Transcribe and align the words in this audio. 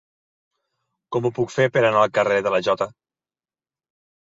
Com 1.15 1.27
ho 1.29 1.33
puc 1.41 1.53
fer 1.57 1.67
per 1.77 1.85
anar 1.91 2.03
al 2.07 2.15
carrer 2.17 2.41
de 2.49 2.55
la 2.57 2.63
Jota? 2.71 2.91